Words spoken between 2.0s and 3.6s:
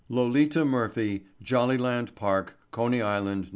PARK, CONEY ISLAND, N.